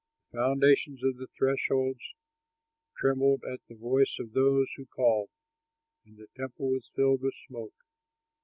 [0.31, 2.15] The foundations of the thresholds
[2.97, 5.29] trembled at the voice of those who called,
[6.07, 7.75] and the temple was filled with smoke.